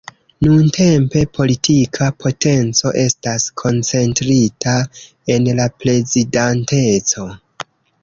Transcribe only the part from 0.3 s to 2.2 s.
Nuntempe, politika